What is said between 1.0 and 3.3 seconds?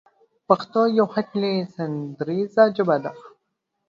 ښکلې سندريزه ژبه ده